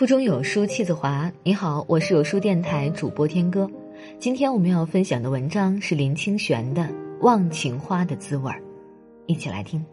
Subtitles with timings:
[0.00, 1.30] 腹中有书气自华。
[1.42, 3.70] 你好，我是有书电台主播天歌。
[4.18, 6.80] 今天我们要分享的文章是林清玄的
[7.20, 8.58] 《忘情花的滋味儿》，
[9.26, 9.84] 一起来听。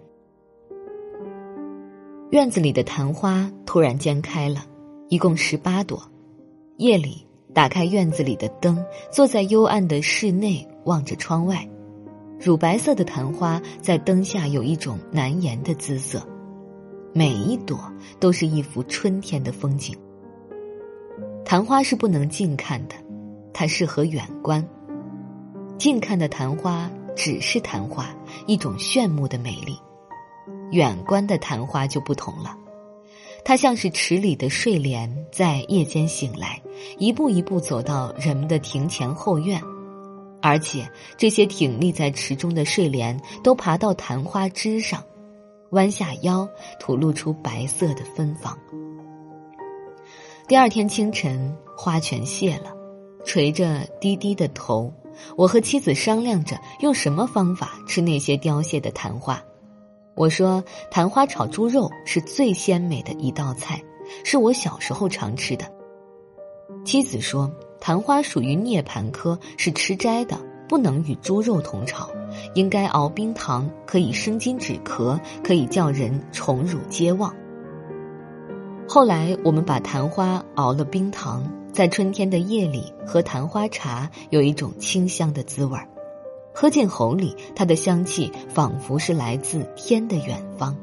[2.29, 4.65] 院子里的昙花突然间开了，
[5.09, 6.01] 一共十八朵。
[6.77, 8.81] 夜里打开院子里的灯，
[9.11, 11.67] 坐在幽暗的室内，望着窗外，
[12.39, 16.25] 乳白色的昙花在灯下有一种难言的姿色。
[17.17, 17.79] 每一朵
[18.19, 19.97] 都是一幅春天的风景。
[21.43, 22.93] 昙花是不能近看的，
[23.51, 24.63] 它适合远观。
[25.79, 29.73] 近看的昙花只是昙花，一种炫目的美丽；
[30.69, 32.55] 远观的昙花就不同了，
[33.43, 36.61] 它像是池里的睡莲，在夜间醒来，
[36.99, 39.59] 一步一步走到人们的庭前后院，
[40.39, 45.03] 而且这些挺立在池中的睡莲都爬到昙花枝上。
[45.71, 46.47] 弯下腰，
[46.79, 48.57] 吐露出白色的芬芳。
[50.47, 52.73] 第二天清晨，花全谢了，
[53.25, 54.93] 垂着低低的头。
[55.35, 59.43] 我和妻子商量着用什么方法吃那些凋谢的昙花。
[60.15, 63.83] 我说：“昙花炒猪肉是最鲜美的一道菜，
[64.23, 65.65] 是我小时候常吃的。”
[66.85, 72.09] 妻子说：“昙花属于涅盘科，是吃斋的。”不能与猪肉同炒，
[72.53, 77.33] 应该熬冰糖，可以生津止咳，可以叫人宠辱皆忘。
[78.87, 85.87] 后来我们把昙花熬了冰糖，在春天的夜里喝昙花茶，有一种清香的滋味儿。
[86.53, 90.75] 喝进喉里，它的香气仿佛是来自天的远方，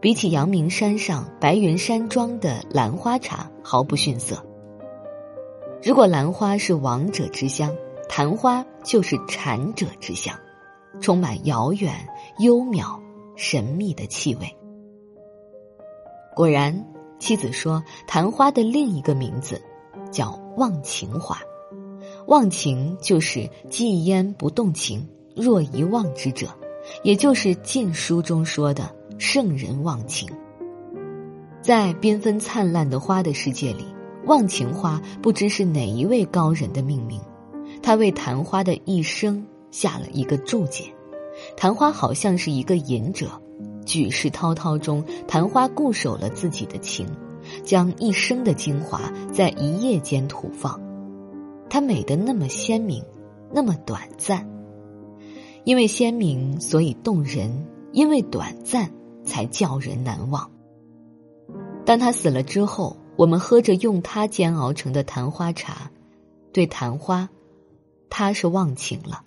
[0.00, 4.44] 比起阳明山上白云山庄的兰花茶毫不逊色。
[5.82, 7.74] 如果兰花是王者之香。
[8.10, 10.36] 昙花就是禅者之香，
[11.00, 11.94] 充满遥远、
[12.40, 12.98] 幽渺、
[13.36, 14.56] 神秘的气味。
[16.34, 16.84] 果然，
[17.20, 19.62] 妻子说，昙花的另一个名字
[20.10, 21.38] 叫忘情花，
[22.26, 26.48] 忘情就是既焉不动情，若遗忘之者，
[27.04, 30.28] 也就是《晋书》中说的圣人忘情。
[31.62, 33.86] 在缤纷灿烂的花的世界里，
[34.26, 37.20] 忘情花不知是哪一位高人的命名。
[37.82, 40.84] 他为昙花的一生下了一个注解：
[41.56, 43.30] 昙花好像是一个隐者，
[43.84, 47.06] 举世滔滔中，昙花固守了自己的情，
[47.64, 50.80] 将一生的精华在一夜间吐放。
[51.68, 53.02] 它美得那么鲜明，
[53.52, 54.46] 那么短暂。
[55.64, 57.50] 因为鲜明，所以动人；
[57.92, 58.90] 因为短暂，
[59.24, 60.50] 才叫人难忘。
[61.84, 65.90] 当他死了之后，我们喝着用他煎熬成的昙花茶，
[66.52, 67.28] 对昙花。
[68.10, 69.22] 他是忘情了，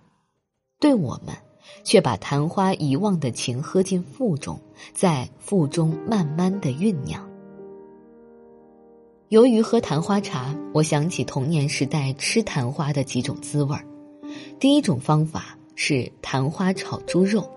[0.80, 1.36] 对我们，
[1.84, 4.60] 却把昙花遗忘的情喝进腹中，
[4.94, 7.28] 在腹中慢慢的酝酿。
[9.30, 13.84] 由于喝昙花茶，我想起童年时代吃昙花的几种滋味儿。
[14.60, 17.50] 第一种方法是昙花炒猪肉，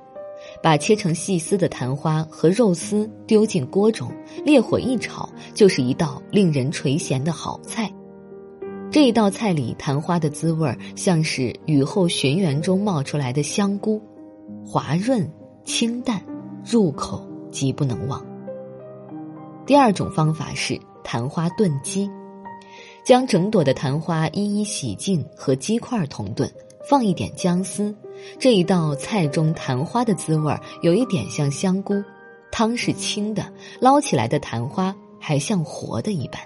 [0.62, 4.10] 把切成细丝的昙花和肉丝丢进锅中，
[4.44, 7.92] 烈火一炒，就是一道令人垂涎的好菜。
[8.96, 14.00] 这一道菜里，昙花的滋味儿像是雨后寻园中冒出来的香菇，
[14.64, 15.30] 滑润
[15.66, 16.24] 清淡，
[16.64, 18.24] 入口极不能忘。
[19.66, 22.10] 第二种方法是昙花炖鸡，
[23.04, 26.50] 将整朵的昙花一一洗净，和鸡块同炖，
[26.88, 27.94] 放一点姜丝。
[28.38, 32.02] 这一道菜中昙花的滋味儿有一点像香菇，
[32.50, 36.40] 汤是清的，捞起来的昙花还像活的一般。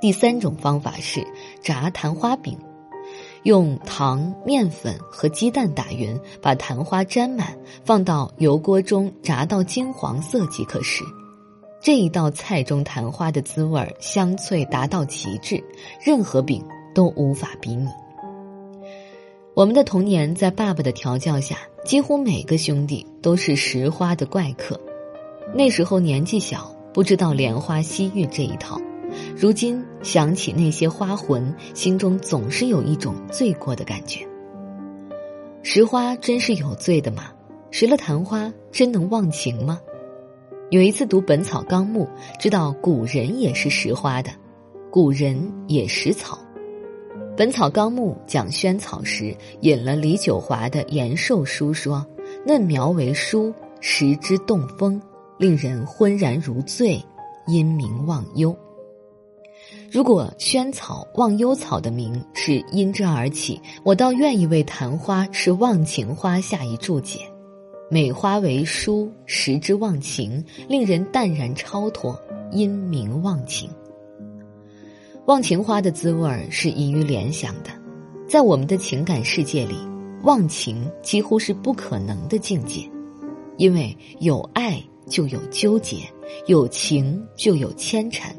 [0.00, 1.26] 第三种方法是
[1.62, 2.56] 炸昙花饼，
[3.42, 11.04] 用糖、面粉和鸡蛋打匀，把昙花沾满，放到油锅中炸到金黄色即可食。
[11.82, 15.62] 这一道菜中昙花的滋味香脆达到极致，
[16.02, 17.88] 任何饼都无法比拟。
[19.54, 24.80] 我们的童年在爸爸的调教下，几乎每个兄弟都是食花的怪客。
[25.54, 28.80] 那时候年纪小，不知道莲花西域这一套。
[29.36, 34.26] 如今想起那些花魂，心中总是有一种罪过的感觉。
[35.62, 37.32] 食花真是有罪的吗？
[37.70, 39.80] 拾了昙花真能忘情吗？
[40.70, 42.08] 有一次读《本草纲目》，
[42.40, 44.30] 知道古人也是拾花的，
[44.90, 46.38] 古人也食草。
[47.36, 52.06] 《本草纲目》讲萱草时，引了李九华的《延寿书》说
[52.46, 55.00] ：“嫩苗为疏，食之动风，
[55.38, 57.02] 令人昏然如醉，
[57.46, 58.56] 因名忘忧。”
[59.90, 67.18] 如果萱草忘忧草的名是因这而起，我倒愿意为昙花是忘情花下一注解。
[67.90, 72.16] 美花为书，食之忘情，令人淡然超脱，
[72.52, 73.68] 因名忘情。
[75.26, 77.70] 忘情花的滋味是易于联想的，
[78.28, 79.74] 在我们的情感世界里，
[80.22, 82.88] 忘情几乎是不可能的境界，
[83.56, 85.96] 因为有爱就有纠结，
[86.46, 88.32] 有情就有牵缠，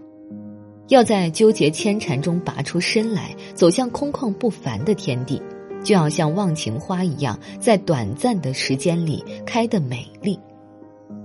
[0.91, 5.41] 要在纠结牵缠中拔出身来，走向空旷不凡的天地。
[5.85, 10.37] 就要像忘情花一样，在短暂的时间里开得美丽。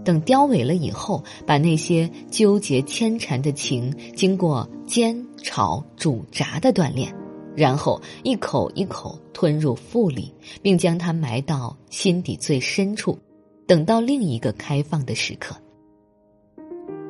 [0.04, 7.12] 等凋萎了以后，把那些纠结牵缠的情，经过煎、炒、煮、炸的锻炼，
[7.56, 10.32] 然后一口一口吞入腹里，
[10.62, 13.18] 并将它埋到心底最深处，
[13.66, 15.56] 等到另一个开放的时刻。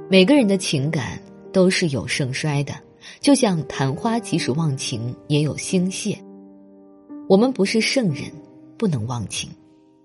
[0.08, 1.20] 每个人的情感
[1.56, 2.74] 都是有盛衰的，
[3.18, 6.14] 就像昙花，即使忘情，也有兴谢。
[7.30, 8.30] 我们不是圣人，
[8.76, 9.48] 不能忘情。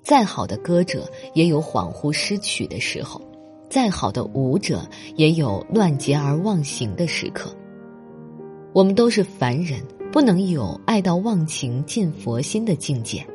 [0.01, 3.21] 再好的歌者也有恍惚失曲的时候，
[3.69, 7.53] 再好的舞者也有乱节而忘形的时刻。
[8.71, 13.27] 我们都是凡人，不能有爱到忘情进佛心的境界，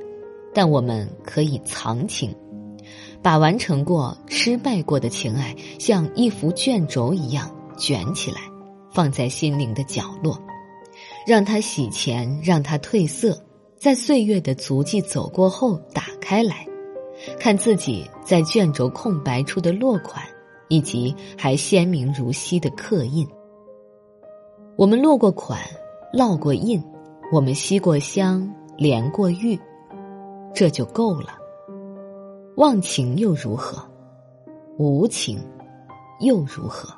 [0.55, 2.35] 但我们可以藏情，
[3.21, 8.41] 把完成过、失败过的情爱，像一幅卷轴一样卷起来，
[8.91, 10.39] 放在心灵的角落，
[11.27, 13.39] 让它洗钱，让它褪色。
[13.79, 16.67] 在岁月的足迹走过后，打开来，
[17.39, 20.25] 看自己在卷轴空白处的落款，
[20.69, 23.27] 以及还鲜明如昔的刻印。
[24.77, 25.61] 我们落过款，
[26.13, 26.83] 烙过印，
[27.31, 29.59] 我们吸过香，连过玉，
[30.55, 31.39] 这就够了。
[32.57, 33.87] 忘情又如何？
[34.79, 35.39] 无情
[36.21, 36.89] 又如何？